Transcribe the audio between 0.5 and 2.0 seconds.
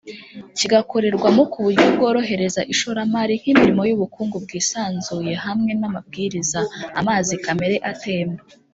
kigakorerwamo ku buryo